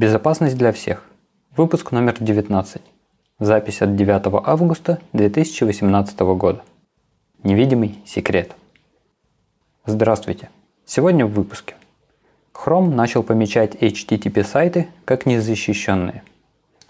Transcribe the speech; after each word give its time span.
Безопасность 0.00 0.56
для 0.56 0.72
всех. 0.72 1.04
Выпуск 1.54 1.92
номер 1.92 2.16
19. 2.18 2.80
Запись 3.38 3.82
от 3.82 3.96
9 3.96 4.42
августа 4.46 4.98
2018 5.12 6.18
года. 6.20 6.62
Невидимый 7.42 7.98
секрет. 8.06 8.56
Здравствуйте. 9.84 10.48
Сегодня 10.86 11.26
в 11.26 11.34
выпуске. 11.34 11.74
Chrome 12.54 12.94
начал 12.94 13.22
помечать 13.22 13.74
HTTP 13.74 14.42
сайты 14.42 14.88
как 15.04 15.26
незащищенные. 15.26 16.22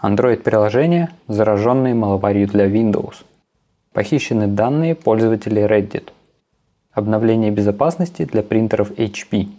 Android-приложения, 0.01 1.09
зараженные 1.27 1.93
маловарью 1.93 2.47
для 2.47 2.65
Windows. 2.69 3.25
Похищены 3.91 4.47
данные 4.47 4.95
пользователей 4.95 5.63
Reddit. 5.63 6.13
Обновление 6.93 7.51
безопасности 7.51 8.23
для 8.23 8.41
принтеров 8.41 8.91
HP. 8.91 9.49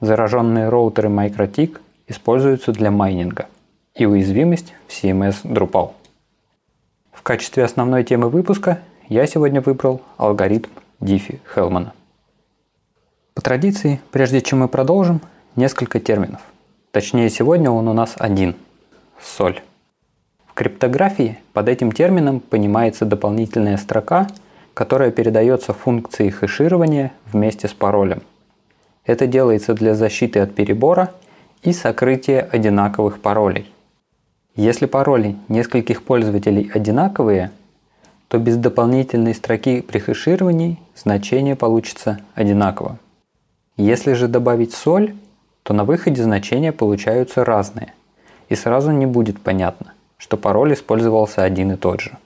Зараженные 0.00 0.70
роутеры 0.70 1.10
MikroTik 1.10 1.78
используются 2.08 2.72
для 2.72 2.90
майнинга. 2.90 3.46
И 3.94 4.06
уязвимость 4.06 4.74
в 4.86 4.92
CMS 4.92 5.42
Drupal. 5.44 5.92
В 7.12 7.22
качестве 7.22 7.64
основной 7.64 8.04
темы 8.04 8.28
выпуска 8.28 8.80
я 9.08 9.26
сегодня 9.26 9.60
выбрал 9.60 10.00
алгоритм 10.16 10.70
Диффи 11.00 11.40
Хелмана. 11.54 11.92
По 13.34 13.42
традиции, 13.42 14.00
прежде 14.10 14.40
чем 14.40 14.60
мы 14.60 14.68
продолжим, 14.68 15.20
несколько 15.56 16.00
терминов. 16.00 16.40
Точнее, 16.90 17.30
сегодня 17.30 17.70
он 17.70 17.88
у 17.88 17.92
нас 17.92 18.14
один– 18.18 18.54
соль. 19.22 19.62
В 20.46 20.54
криптографии 20.54 21.38
под 21.52 21.68
этим 21.68 21.92
термином 21.92 22.40
понимается 22.40 23.06
дополнительная 23.06 23.78
строка, 23.78 24.28
которая 24.74 25.10
передается 25.10 25.72
функции 25.72 26.28
хеширования 26.28 27.12
вместе 27.32 27.68
с 27.68 27.72
паролем. 27.72 28.22
Это 29.04 29.26
делается 29.26 29.74
для 29.74 29.94
защиты 29.94 30.40
от 30.40 30.54
перебора 30.54 31.12
и 31.62 31.72
сокрытия 31.72 32.40
одинаковых 32.40 33.20
паролей. 33.20 33.72
Если 34.54 34.86
пароли 34.86 35.36
нескольких 35.48 36.02
пользователей 36.02 36.70
одинаковые, 36.74 37.52
то 38.28 38.38
без 38.38 38.56
дополнительной 38.56 39.34
строки 39.34 39.80
при 39.80 39.98
хешировании 39.98 40.78
значение 40.94 41.56
получится 41.56 42.20
одинаково. 42.34 42.98
Если 43.76 44.12
же 44.12 44.28
добавить 44.28 44.74
соль, 44.74 45.14
то 45.62 45.72
на 45.72 45.84
выходе 45.84 46.22
значения 46.22 46.72
получаются 46.72 47.44
разные, 47.44 47.94
и 48.48 48.54
сразу 48.54 48.90
не 48.90 49.06
будет 49.06 49.40
понятно, 49.40 49.94
что 50.18 50.36
пароль 50.36 50.74
использовался 50.74 51.44
один 51.44 51.72
и 51.72 51.76
тот 51.76 52.00
же. 52.00 52.18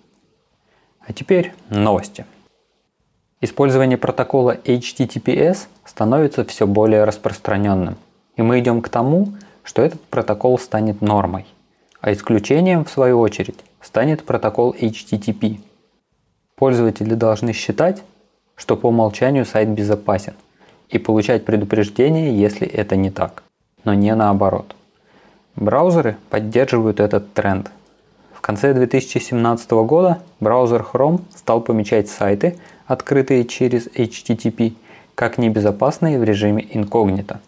А 1.01 1.13
теперь 1.13 1.53
новости. 1.69 2.25
Использование 3.41 3.99
протокола 3.99 4.57
HTTPS 4.57 5.67
становится 5.85 6.45
все 6.45 6.67
более 6.67 7.05
распространенным, 7.05 7.97
и 8.37 8.43
мы 8.43 8.61
идем 8.61 8.83
к 8.83 8.89
тому, 8.89 9.35
что 9.63 9.83
этот 9.83 10.01
протокол 10.03 10.59
станет 10.59 11.01
нормой. 11.01 11.47
А 12.01 12.13
исключением, 12.13 12.85
в 12.85 12.91
свою 12.91 13.19
очередь, 13.21 13.59
станет 13.81 14.25
протокол 14.25 14.75
HTTP. 14.79 15.61
Пользователи 16.55 17.15
должны 17.15 17.53
считать, 17.53 18.03
что 18.55 18.77
по 18.77 18.89
умолчанию 18.89 19.45
сайт 19.45 19.69
безопасен 19.69 20.35
и 20.89 20.99
получать 20.99 21.45
предупреждение, 21.45 22.39
если 22.39 22.67
это 22.67 22.97
не 22.97 23.11
так, 23.11 23.43
но 23.85 23.93
не 23.95 24.15
наоборот. 24.15 24.75
Браузеры 25.57 26.17
поддерживают 26.31 27.01
этот 27.01 27.33
тренд. 27.33 27.71
В 28.33 28.41
конце 28.41 28.73
2017 28.73 29.71
года 29.73 30.23
браузер 30.39 30.87
Chrome 30.93 31.23
стал 31.35 31.61
помечать 31.61 32.09
сайты, 32.09 32.59
открытые 32.87 33.45
через 33.45 33.89
HTTP, 33.89 34.75
как 35.15 35.39
небезопасные 35.39 36.19
в 36.19 36.25
режиме 36.25 36.67
инкогнито. 36.71 37.41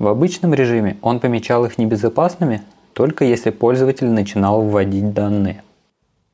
В 0.00 0.08
обычном 0.08 0.54
режиме 0.54 0.96
он 1.02 1.20
помечал 1.20 1.66
их 1.66 1.76
небезопасными, 1.76 2.62
только 2.94 3.26
если 3.26 3.50
пользователь 3.50 4.08
начинал 4.08 4.62
вводить 4.62 5.12
данные. 5.12 5.62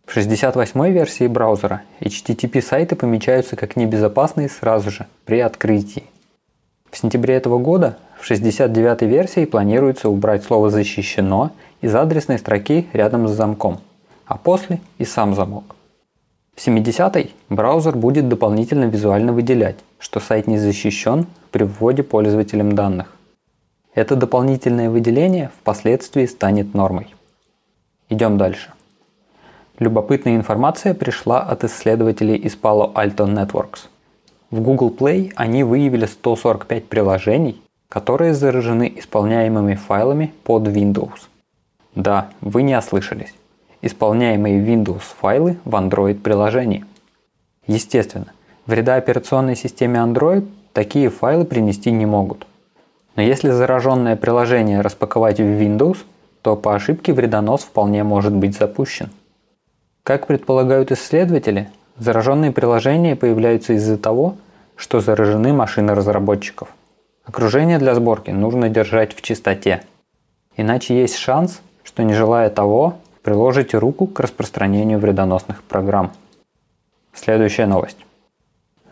В 0.06 0.16
68-й 0.16 0.92
версии 0.92 1.26
браузера 1.26 1.82
HTTP 2.00 2.62
сайты 2.62 2.94
помечаются 2.94 3.56
как 3.56 3.74
небезопасные 3.74 4.48
сразу 4.48 4.92
же, 4.92 5.08
при 5.24 5.40
открытии. 5.40 6.04
В 6.92 6.96
сентябре 6.96 7.34
этого 7.34 7.58
года 7.58 7.98
в 8.20 8.30
69-й 8.30 9.06
версии 9.08 9.44
планируется 9.46 10.08
убрать 10.08 10.44
слово 10.44 10.70
«защищено» 10.70 11.50
из 11.80 11.92
адресной 11.92 12.38
строки 12.38 12.86
рядом 12.92 13.26
с 13.26 13.32
замком, 13.32 13.80
а 14.26 14.38
после 14.38 14.80
и 14.98 15.04
сам 15.04 15.34
замок. 15.34 15.74
В 16.54 16.64
70-й 16.64 17.34
браузер 17.48 17.96
будет 17.96 18.28
дополнительно 18.28 18.84
визуально 18.84 19.32
выделять, 19.32 19.76
что 19.98 20.20
сайт 20.20 20.46
не 20.46 20.56
защищен 20.56 21.26
при 21.50 21.64
вводе 21.64 22.04
пользователем 22.04 22.76
данных. 22.76 23.15
Это 23.96 24.14
дополнительное 24.14 24.90
выделение 24.90 25.50
впоследствии 25.58 26.26
станет 26.26 26.74
нормой. 26.74 27.14
Идем 28.10 28.36
дальше. 28.36 28.70
Любопытная 29.78 30.36
информация 30.36 30.92
пришла 30.92 31.40
от 31.40 31.64
исследователей 31.64 32.36
из 32.36 32.58
Palo 32.60 32.92
Alto 32.92 33.26
Networks. 33.26 33.88
В 34.50 34.60
Google 34.60 34.90
Play 34.90 35.32
они 35.34 35.64
выявили 35.64 36.04
145 36.04 36.84
приложений, 36.88 37.62
которые 37.88 38.34
заражены 38.34 38.92
исполняемыми 38.98 39.76
файлами 39.76 40.34
под 40.44 40.68
Windows. 40.68 41.28
Да, 41.94 42.28
вы 42.42 42.64
не 42.64 42.76
ослышались. 42.76 43.32
Исполняемые 43.80 44.62
Windows 44.62 45.04
файлы 45.18 45.56
в 45.64 45.74
Android 45.74 46.20
приложении. 46.20 46.84
Естественно, 47.66 48.34
вреда 48.66 48.96
операционной 48.96 49.56
системе 49.56 50.00
Android 50.00 50.46
такие 50.74 51.08
файлы 51.08 51.46
принести 51.46 51.90
не 51.90 52.04
могут– 52.04 52.46
но 53.16 53.22
если 53.22 53.50
зараженное 53.50 54.14
приложение 54.14 54.82
распаковать 54.82 55.38
в 55.38 55.42
Windows, 55.42 55.98
то 56.42 56.54
по 56.54 56.74
ошибке 56.74 57.12
вредонос 57.12 57.62
вполне 57.62 58.04
может 58.04 58.34
быть 58.34 58.56
запущен. 58.56 59.10
Как 60.02 60.26
предполагают 60.26 60.92
исследователи, 60.92 61.68
зараженные 61.98 62.52
приложения 62.52 63.16
появляются 63.16 63.72
из-за 63.72 63.98
того, 63.98 64.36
что 64.76 65.00
заражены 65.00 65.52
машины 65.52 65.94
разработчиков. 65.94 66.68
Окружение 67.24 67.78
для 67.78 67.94
сборки 67.94 68.30
нужно 68.30 68.68
держать 68.68 69.14
в 69.14 69.22
чистоте. 69.22 69.82
Иначе 70.56 71.00
есть 71.00 71.16
шанс, 71.16 71.60
что 71.82 72.04
не 72.04 72.14
желая 72.14 72.50
того, 72.50 72.98
приложите 73.22 73.78
руку 73.78 74.06
к 74.06 74.20
распространению 74.20 74.98
вредоносных 75.00 75.62
программ. 75.64 76.12
Следующая 77.14 77.66
новость. 77.66 77.98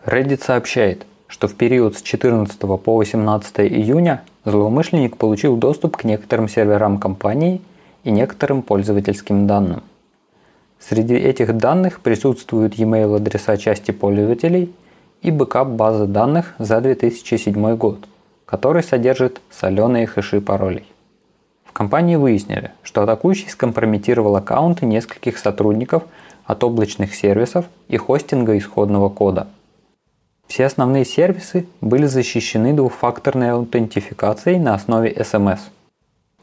Reddit 0.03 0.43
сообщает– 0.43 1.05
что 1.27 1.47
в 1.47 1.55
период 1.55 1.97
с 1.97 2.01
14 2.01 2.59
по 2.59 2.97
18 2.97 3.59
июня 3.61 4.23
злоумышленник 4.45 5.17
получил 5.17 5.57
доступ 5.57 5.97
к 5.97 6.03
некоторым 6.03 6.47
серверам 6.47 6.99
компании 6.99 7.61
и 8.03 8.11
некоторым 8.11 8.61
пользовательским 8.61 9.47
данным. 9.47 9.83
Среди 10.79 11.15
этих 11.15 11.57
данных 11.57 12.01
присутствуют 12.01 12.75
e-mail 12.75 13.15
адреса 13.15 13.57
части 13.57 13.91
пользователей 13.91 14.71
и 15.21 15.31
бэкап 15.31 15.69
базы 15.69 16.05
данных 16.05 16.53
за 16.59 16.79
2007 16.79 17.75
год, 17.75 18.07
который 18.45 18.83
содержит 18.83 19.41
соленые 19.49 20.05
хэши 20.05 20.41
паролей. 20.41 20.85
В 21.63 21.71
компании 21.71 22.17
выяснили, 22.17 22.71
что 22.83 23.01
атакующий 23.01 23.49
скомпрометировал 23.49 24.35
аккаунты 24.35 24.85
нескольких 24.85 25.39
сотрудников 25.39 26.03
от 26.45 26.63
облачных 26.63 27.15
сервисов 27.15 27.65
и 27.87 27.97
хостинга 27.97 28.55
исходного 28.57 29.09
кода– 29.09 29.47
все 30.47 30.65
основные 30.65 31.05
сервисы 31.05 31.65
были 31.81 32.05
защищены 32.05 32.73
двухфакторной 32.73 33.51
аутентификацией 33.51 34.59
на 34.59 34.75
основе 34.75 35.11
SMS. 35.11 35.59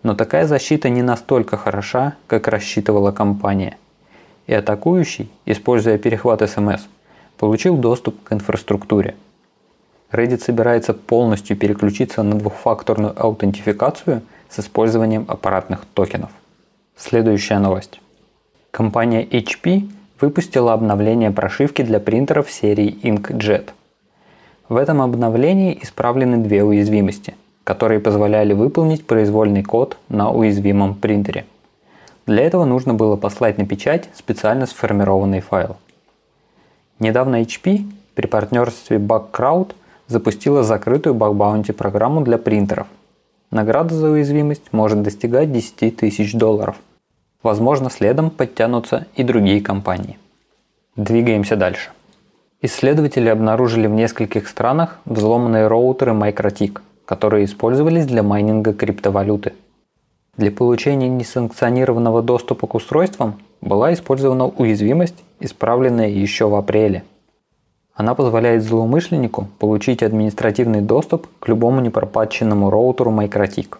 Но 0.02 0.14
такая 0.14 0.46
защита 0.46 0.88
не 0.88 1.02
настолько 1.02 1.56
хороша, 1.56 2.16
как 2.26 2.48
рассчитывала 2.48 3.12
компания. 3.12 3.78
И 4.46 4.52
атакующий, 4.52 5.30
используя 5.46 5.98
перехват 5.98 6.42
SMS, 6.42 6.80
получил 7.38 7.76
доступ 7.76 8.22
к 8.24 8.32
инфраструктуре. 8.32 9.14
Reddit 10.10 10.42
собирается 10.42 10.92
полностью 10.92 11.56
переключиться 11.56 12.22
на 12.22 12.36
двухфакторную 12.36 13.14
аутентификацию 13.16 14.22
с 14.50 14.58
использованием 14.58 15.24
аппаратных 15.28 15.86
токенов. 15.94 16.30
Следующая 16.96 17.58
новость. 17.58 18.00
Компания 18.72 19.24
HP 19.24 19.90
выпустила 20.20 20.72
обновление 20.72 21.30
прошивки 21.30 21.82
для 21.82 22.00
принтеров 22.00 22.50
серии 22.50 22.98
InkJet– 23.02 23.70
в 24.72 24.76
этом 24.76 25.02
обновлении 25.02 25.78
исправлены 25.82 26.38
две 26.38 26.64
уязвимости, 26.64 27.34
которые 27.62 28.00
позволяли 28.00 28.54
выполнить 28.54 29.06
произвольный 29.06 29.62
код 29.62 29.98
на 30.08 30.30
уязвимом 30.30 30.94
принтере. 30.94 31.44
Для 32.26 32.42
этого 32.44 32.64
нужно 32.64 32.94
было 32.94 33.16
послать 33.16 33.58
на 33.58 33.66
печать 33.66 34.08
специально 34.14 34.64
сформированный 34.64 35.40
файл. 35.40 35.76
Недавно 37.00 37.42
HP 37.42 37.84
при 38.14 38.26
партнерстве 38.26 38.96
BugCrowd 38.96 39.74
запустила 40.06 40.62
закрытую 40.62 41.14
баг-баунти 41.14 41.72
программу 41.72 42.22
для 42.22 42.38
принтеров. 42.38 42.86
Награда 43.50 43.94
за 43.94 44.08
уязвимость 44.08 44.72
может 44.72 45.02
достигать 45.02 45.52
10 45.52 45.96
тысяч 45.98 46.32
долларов. 46.32 46.76
Возможно, 47.42 47.90
следом 47.90 48.30
подтянутся 48.30 49.06
и 49.16 49.22
другие 49.22 49.60
компании. 49.60 50.18
Двигаемся 50.96 51.56
дальше. 51.56 51.90
Исследователи 52.64 53.28
обнаружили 53.28 53.88
в 53.88 53.90
нескольких 53.90 54.46
странах 54.46 55.00
взломанные 55.04 55.66
роутеры 55.66 56.12
MikroTik, 56.12 56.78
которые 57.04 57.44
использовались 57.44 58.06
для 58.06 58.22
майнинга 58.22 58.72
криптовалюты. 58.72 59.54
Для 60.36 60.52
получения 60.52 61.08
несанкционированного 61.08 62.22
доступа 62.22 62.68
к 62.68 62.76
устройствам 62.76 63.40
была 63.60 63.92
использована 63.92 64.46
уязвимость, 64.46 65.24
исправленная 65.40 66.08
еще 66.08 66.48
в 66.48 66.54
апреле. 66.54 67.02
Она 67.94 68.14
позволяет 68.14 68.62
злоумышленнику 68.62 69.48
получить 69.58 70.04
административный 70.04 70.82
доступ 70.82 71.26
к 71.40 71.48
любому 71.48 71.80
непропатченному 71.80 72.70
роутеру 72.70 73.10
Microtik. 73.10 73.78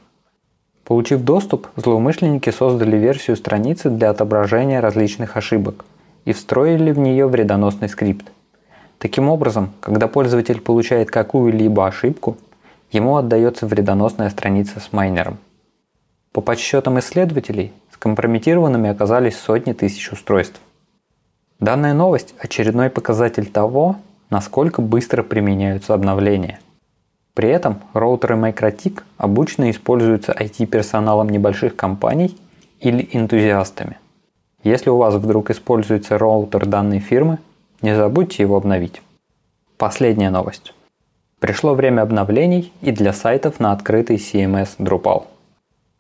Получив 0.83 1.23
доступ, 1.23 1.69
злоумышленники 1.77 2.51
создали 2.51 2.97
версию 2.97 3.37
страницы 3.37 3.91
для 3.91 4.11
отображения 4.11 4.81
различных 4.81 5.37
ошибок 5.37 5.85
и 6.25 6.33
встроили 6.33 6.91
в 6.91 6.99
нее 6.99 7.29
вредоносный 7.29 7.89
скрипт. 7.89 8.33
Таким 9.03 9.29
образом, 9.29 9.73
когда 9.81 10.07
пользователь 10.07 10.61
получает 10.61 11.11
какую-либо 11.11 11.89
ошибку, 11.89 12.37
ему 12.93 13.17
отдается 13.17 13.67
вредоносная 13.67 14.31
страница 14.31 14.79
с 14.79 14.93
майнером. 14.93 15.39
По 16.31 16.41
подсчетам 16.41 17.01
исследователей, 17.01 17.73
скомпрометированными 17.93 18.89
оказались 18.89 19.37
сотни 19.37 19.73
тысяч 19.73 20.13
устройств. 20.13 20.61
Данная 21.59 21.95
новость– 21.95 22.37
очередной 22.39 22.91
показатель 22.91 23.51
того, 23.51 23.97
насколько 24.31 24.81
быстро 24.81 25.25
применяются 25.25 25.95
обновления– 25.95 26.61
при 27.35 27.49
этом 27.49 27.81
роутеры 27.95 28.37
MicroTik 28.37 29.03
обычно 29.17 29.71
используются 29.71 30.33
IT-персоналом 30.33 31.31
небольших 31.31 31.75
компаний 31.75 32.39
или 32.79 33.09
энтузиастами. 33.13 33.99
Если 34.63 34.91
у 34.91 34.99
вас 34.99 35.15
вдруг 35.15 35.51
используется 35.51 36.19
роутер 36.19 36.67
данной 36.67 36.99
фирмы, 36.99 37.39
не 37.83 37.95
забудьте 37.95 38.43
его 38.43 38.57
обновить. 38.57 39.03
Последняя 39.77 40.31
новость. 40.31 40.75
Пришло 41.39 41.75
время 41.75 42.03
обновлений 42.03 42.73
и 42.81 42.93
для 42.93 43.13
сайтов 43.13 43.61
на 43.61 43.73
открытый 43.73 44.17
CMS 44.17 44.77
Drupal. 44.79 45.25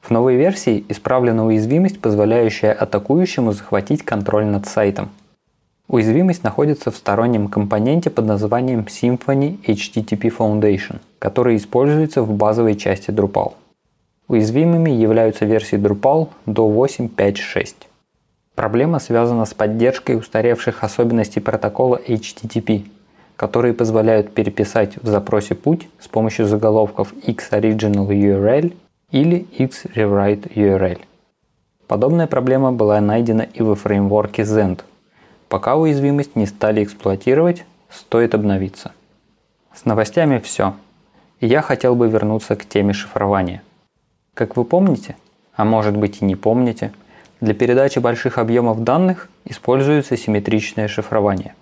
В 0.00 0.10
новой 0.10 0.36
версии 0.36 0.84
исправлена 0.88 1.44
уязвимость, 1.44 2.00
позволяющая 2.00 2.72
атакующему 2.72 3.52
захватить 3.52 4.02
контроль 4.04 4.46
над 4.46 4.66
сайтом– 4.66 5.10
Уязвимость 5.92 6.42
находится 6.42 6.90
в 6.90 6.96
стороннем 6.96 7.48
компоненте 7.48 8.08
под 8.08 8.24
названием 8.24 8.86
Symfony 8.88 9.62
HTTP 9.62 10.34
Foundation, 10.34 11.00
который 11.18 11.56
используется 11.56 12.22
в 12.22 12.32
базовой 12.32 12.76
части 12.76 13.10
Drupal. 13.10 13.52
Уязвимыми 14.26 14.90
являются 14.90 15.44
версии 15.44 15.76
Drupal 15.76 16.30
до 16.46 16.66
8.5.6. 16.70 17.74
Проблема 18.54 18.98
связана 18.98 19.44
с 19.44 19.54
поддержкой 19.54 20.16
устаревших 20.16 20.84
особенностей 20.84 21.40
протокола 21.40 22.00
HTTP, 22.06 22.86
которые 23.36 23.74
позволяют 23.74 24.34
переписать 24.34 24.96
в 24.96 25.06
запросе 25.06 25.54
путь 25.54 25.88
с 25.98 26.08
помощью 26.08 26.46
заголовков 26.46 27.12
xOriginal 27.26 28.08
URL 28.08 28.74
или 29.10 29.46
xRewrite 29.58 30.52
URL. 30.54 31.00
Подобная 31.86 32.26
проблема 32.26 32.72
была 32.72 33.00
найдена 33.00 33.42
и 33.42 33.62
во 33.62 33.74
фреймворке 33.74 34.42
Zend– 34.42 34.80
Пока 35.52 35.76
уязвимость 35.76 36.34
не 36.34 36.46
стали 36.46 36.82
эксплуатировать, 36.82 37.66
стоит 37.90 38.34
обновиться. 38.34 38.92
С 39.74 39.84
новостями 39.84 40.38
все. 40.38 40.74
И 41.40 41.46
я 41.46 41.60
хотел 41.60 41.94
бы 41.94 42.08
вернуться 42.08 42.56
к 42.56 42.64
теме 42.64 42.94
шифрования. 42.94 43.62
Как 44.32 44.56
вы 44.56 44.64
помните, 44.64 45.14
а 45.54 45.66
может 45.66 45.94
быть 45.94 46.22
и 46.22 46.24
не 46.24 46.36
помните, 46.36 46.94
для 47.42 47.52
передачи 47.52 47.98
больших 47.98 48.38
объемов 48.38 48.82
данных 48.82 49.28
используется 49.44 50.16
симметричное 50.16 50.88
шифрование. 50.88 51.54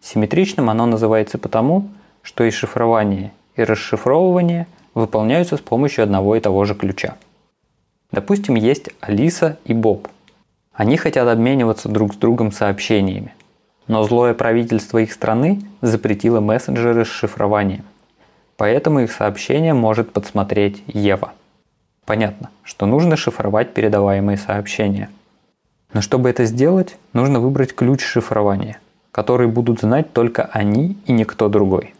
Симметричным 0.00 0.68
оно 0.68 0.86
называется 0.86 1.38
потому, 1.38 1.88
что 2.22 2.42
и 2.42 2.50
шифрование, 2.50 3.30
и 3.54 3.62
расшифровывание 3.62 4.66
выполняются 4.94 5.56
с 5.56 5.60
помощью 5.60 6.02
одного 6.02 6.34
и 6.34 6.40
того 6.40 6.64
же 6.64 6.74
ключа. 6.74 7.14
Допустим, 8.10 8.56
есть 8.56 8.90
Алиса 9.00 9.58
и 9.64 9.72
Боб– 9.72 10.08
они 10.72 10.96
хотят 10.96 11.28
обмениваться 11.28 11.88
друг 11.88 12.14
с 12.14 12.16
другом 12.16 12.50
сообщениями. 12.50 13.34
Но 13.88 14.04
злое 14.04 14.32
правительство 14.32 14.98
их 14.98 15.12
страны 15.12 15.60
запретило 15.82 16.40
мессенджеры 16.40 17.04
с 17.04 17.08
шифрованием. 17.08 17.84
Поэтому 18.56 19.00
их 19.00 19.12
сообщение 19.12 19.74
может 19.74 20.12
подсмотреть 20.12 20.82
Ева. 20.86 21.32
Понятно, 22.04 22.50
что 22.62 22.86
нужно 22.86 23.16
шифровать 23.16 23.74
передаваемые 23.74 24.36
сообщения. 24.36 25.10
Но 25.92 26.00
чтобы 26.00 26.30
это 26.30 26.44
сделать, 26.44 26.96
нужно 27.12 27.40
выбрать 27.40 27.74
ключ 27.74 28.02
шифрования, 28.02 28.78
который 29.12 29.46
будут 29.46 29.80
знать 29.80 30.12
только 30.12 30.44
они 30.52 30.96
и 31.06 31.12
никто 31.12 31.48
другой. 31.48 31.94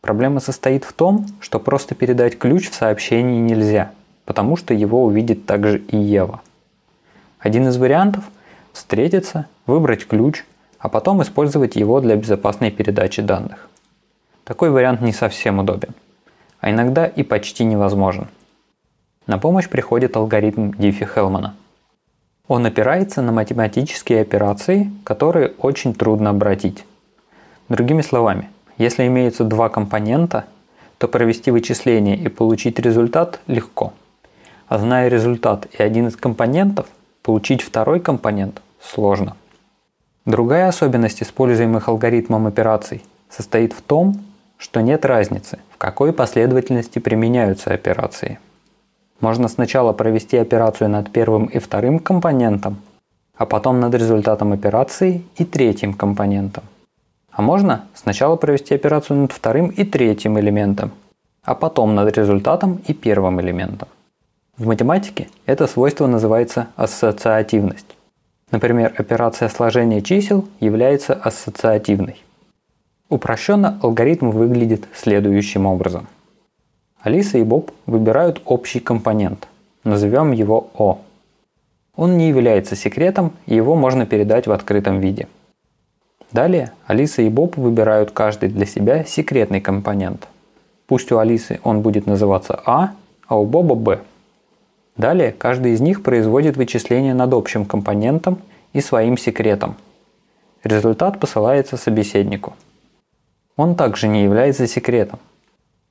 Проблема 0.00 0.40
состоит 0.40 0.84
в 0.84 0.92
том, 0.92 1.26
что 1.40 1.60
просто 1.60 1.94
передать 1.94 2.38
ключ 2.38 2.70
в 2.70 2.74
сообщении 2.74 3.38
нельзя, 3.38 3.92
потому 4.24 4.56
что 4.56 4.74
его 4.74 5.04
увидит 5.04 5.46
также 5.46 5.78
и 5.78 5.96
Ева– 5.96 6.40
один 7.42 7.66
из 7.66 7.76
вариантов– 7.76 8.22
встретиться, 8.72 9.46
выбрать 9.66 10.06
ключ, 10.06 10.44
а 10.78 10.88
потом 10.88 11.22
использовать 11.22 11.74
его 11.74 12.00
для 12.00 12.14
безопасной 12.14 12.70
передачи 12.70 13.20
данных. 13.20 13.68
Такой 14.44 14.70
вариант 14.70 15.00
не 15.00 15.12
совсем 15.12 15.58
удобен, 15.58 15.92
а 16.60 16.70
иногда 16.70 17.04
и 17.04 17.24
почти 17.24 17.64
невозможен. 17.64 18.28
На 19.26 19.38
помощь 19.38 19.68
приходит 19.68 20.16
алгоритм 20.16 20.70
Диффи-Хелмана. 20.70 21.52
Он 22.48 22.66
опирается 22.66 23.22
на 23.22 23.32
математические 23.32 24.20
операции, 24.20 24.90
которые 25.04 25.52
очень 25.58 25.94
трудно 25.94 26.30
обратить. 26.30 26.84
Другими 27.68 28.02
словами, 28.02 28.50
если 28.78 29.06
имеются 29.06 29.44
два 29.44 29.68
компонента, 29.68 30.44
то 30.98 31.08
провести 31.08 31.50
вычисление 31.50 32.16
и 32.16 32.28
получить 32.28 32.78
результат 32.78 33.40
легко. 33.46 33.92
А 34.68 34.78
зная 34.78 35.08
результат 35.08 35.66
и 35.78 35.82
один 35.82 36.08
из 36.08 36.16
компонентов– 36.16 36.86
Получить 37.22 37.62
второй 37.62 38.00
компонент 38.00 38.60
сложно. 38.80 39.36
Другая 40.26 40.66
особенность 40.66 41.22
используемых 41.22 41.88
алгоритмом 41.88 42.48
операций 42.48 43.04
состоит 43.30 43.72
в 43.72 43.80
том, 43.80 44.24
что 44.58 44.80
нет 44.80 45.04
разницы, 45.04 45.60
в 45.70 45.78
какой 45.78 46.12
последовательности 46.12 46.98
применяются 46.98 47.72
операции. 47.72 48.40
Можно 49.22 49.46
сначала 49.46 49.92
провести 49.92 50.36
операцию 50.36 50.90
над 50.90 51.10
первым 51.12 51.46
и 51.46 51.60
вторым 51.60 52.00
компонентом, 52.00 52.78
а 53.36 53.46
потом 53.46 53.78
над 53.78 53.94
результатом 53.94 54.52
операции 54.52 55.22
и 55.36 55.44
третьим 55.44 55.94
компонентом. 55.94 56.64
А 57.30 57.40
можно 57.40 57.86
сначала 57.94 58.34
провести 58.34 58.74
операцию 58.74 59.20
над 59.20 59.32
вторым 59.32 59.68
и 59.68 59.84
третьим 59.84 60.40
элементом, 60.40 60.90
а 61.44 61.54
потом 61.54 61.94
над 61.94 62.18
результатом 62.18 62.80
и 62.88 62.92
первым 62.92 63.40
элементом. 63.40 63.88
В 64.58 64.66
математике 64.66 65.28
это 65.46 65.68
свойство 65.68 66.08
называется 66.08 66.66
ассоциативность. 66.74 67.96
Например, 68.50 68.92
операция 68.98 69.48
сложения 69.48 70.02
чисел 70.02 70.48
является 70.58 71.14
ассоциативной. 71.14 72.22
Упрощенно 73.08 73.78
алгоритм 73.82 74.30
выглядит 74.30 74.88
следующим 74.94 75.66
образом. 75.66 76.08
Алиса 77.02 77.38
и 77.38 77.42
Боб 77.42 77.72
выбирают 77.86 78.40
общий 78.44 78.78
компонент. 78.78 79.48
Назовем 79.82 80.30
его 80.30 80.70
O. 80.74 80.98
Он 81.96 82.16
не 82.16 82.28
является 82.28 82.76
секретом, 82.76 83.32
и 83.46 83.56
его 83.56 83.74
можно 83.74 84.06
передать 84.06 84.46
в 84.46 84.52
открытом 84.52 85.00
виде. 85.00 85.26
Далее 86.30 86.72
Алиса 86.86 87.22
и 87.22 87.28
Боб 87.28 87.56
выбирают 87.56 88.12
каждый 88.12 88.50
для 88.50 88.66
себя 88.66 89.04
секретный 89.04 89.60
компонент. 89.60 90.28
Пусть 90.86 91.10
у 91.10 91.18
Алисы 91.18 91.58
он 91.64 91.82
будет 91.82 92.06
называться 92.06 92.60
А, 92.64 92.92
а 93.26 93.36
у 93.36 93.46
Боба 93.46 93.74
Б. 93.74 94.00
Далее 94.96 95.32
каждый 95.32 95.72
из 95.72 95.80
них 95.80 96.04
производит 96.04 96.56
вычисление 96.56 97.14
над 97.14 97.32
общим 97.34 97.64
компонентом 97.64 98.38
и 98.72 98.80
своим 98.80 99.18
секретом. 99.18 99.74
Результат 100.62 101.18
посылается 101.18 101.76
собеседнику. 101.76 102.54
Он 103.56 103.74
также 103.74 104.06
не 104.06 104.22
является 104.22 104.68
секретом. 104.68 105.18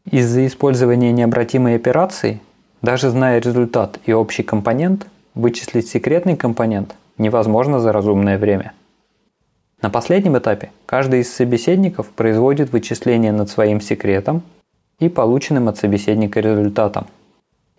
Из-за 0.10 0.48
использования 0.48 1.12
необратимой 1.12 1.76
операции, 1.76 2.42
даже 2.82 3.10
зная 3.10 3.40
результат 3.40 4.00
и 4.06 4.14
общий 4.14 4.44
компонент, 4.44 5.08
вычислить 5.36 5.88
секретный 5.88 6.36
компонент 6.36 6.96
невозможно 7.18 7.80
за 7.80 7.92
разумное 7.92 8.38
время. 8.38 8.74
На 9.82 9.90
последнем 9.90 10.38
этапе 10.38 10.72
каждый 10.86 11.22
из 11.22 11.34
собеседников 11.34 12.10
производит 12.10 12.72
вычисление 12.72 13.32
над 13.32 13.50
своим 13.50 13.82
секретом 13.82 14.44
и 15.00 15.10
полученным 15.10 15.68
от 15.68 15.78
собеседника 15.78 16.40
результатом. 16.40 17.08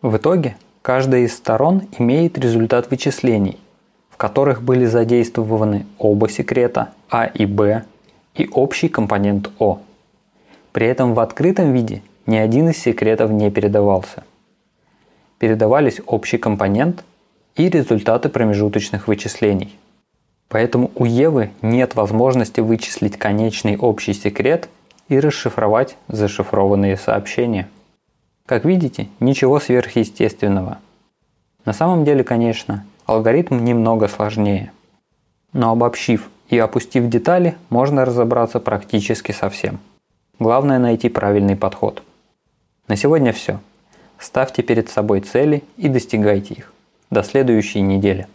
В 0.01 0.17
итоге 0.17 0.57
Каждая 0.83 1.21
из 1.21 1.37
сторон 1.37 1.83
имеет 1.97 2.37
результат 2.37 2.91
вычислений, 2.91 3.61
в 4.11 4.17
которых 4.17 4.63
были 4.63 4.85
задействованы 4.85 5.87
оба 5.97 6.29
секрета 6.29 6.91
А 7.09 7.27
и 7.27 7.47
Б 7.47 7.85
и 8.35 8.49
общий 8.53 8.89
компонент 8.89 9.49
О. 9.61 9.79
При 10.73 10.89
этом 10.89 11.15
в 11.15 11.21
открытом 11.21 11.73
виде 11.73 12.03
ни 12.27 12.37
один 12.37 12.69
из 12.69 12.79
секретов 12.79 13.31
не 13.31 13.51
передавался. 13.51 14.25
Передавались 15.39 16.01
общий 16.07 16.39
компонент 16.39 17.05
и 17.57 17.69
результаты 17.69 18.29
промежуточных 18.29 19.09
вычислений. 19.09 19.77
Поэтому 20.49 20.91
у 20.95 21.05
Евы 21.05 21.51
нет 21.63 21.95
возможности 21.95 22.61
вычислить 22.61 23.17
конечный 23.17 23.77
общий 23.77 24.13
секрет 24.13 24.69
и 25.09 25.19
расшифровать 25.19 25.97
зашифрованные 26.09 26.97
сообщения. 26.97 27.69
Как 28.47 28.65
видите, 28.65 29.09
ничего 29.19 29.61
сверхъестественного. 29.61 30.79
На 31.65 31.73
самом 31.73 32.05
деле, 32.05 32.23
конечно, 32.23 32.85
алгоритм 33.07 33.65
немного 33.65 34.09
сложнее. 34.09 34.73
Но 35.53 35.71
обобщив 35.71 36.29
и 36.49 36.59
опустив 36.59 37.09
детали, 37.09 37.57
можно 37.71 38.05
разобраться 38.05 38.61
практически 38.61 39.33
со 39.33 39.49
всем. 39.49 39.79
Главное 40.39 40.79
найти 40.79 41.09
правильный 41.09 41.57
подход. 41.57 42.03
На 42.89 42.97
сегодня 42.97 43.33
все. 43.33 43.61
Ставьте 44.19 44.63
перед 44.63 44.89
собой 44.89 45.21
цели 45.21 45.63
и 45.77 45.89
достигайте 45.89 46.55
их. 46.55 46.73
До 47.11 47.23
следующей 47.23 47.81
недели. 47.81 48.27